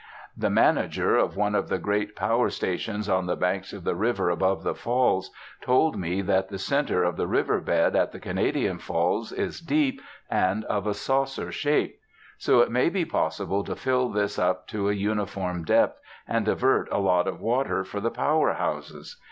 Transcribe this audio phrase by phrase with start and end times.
[0.35, 4.31] The manager of one of the great power stations on the banks of the river
[4.31, 5.29] above the Falls
[5.61, 10.65] told me that the centre of the riverbed at the Canadian Falls is deep and
[10.65, 11.99] of a saucer shape.
[12.39, 16.91] So it may be possible to fill this up to a uniform depth, and divert
[16.91, 19.17] a lot of water for the power houses.